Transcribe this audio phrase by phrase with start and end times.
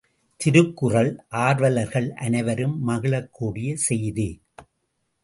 [0.41, 1.09] திருக்குறள்
[1.41, 4.29] ஆர்வலர்கள் அனைவரும் மகிழக் கூடிய செய்தி!